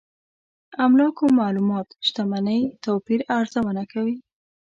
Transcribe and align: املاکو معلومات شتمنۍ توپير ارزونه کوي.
املاکو 0.85 1.25
معلومات 1.39 1.87
شتمنۍ 2.07 2.61
توپير 2.85 3.19
ارزونه 3.39 3.83
کوي. 3.91 4.15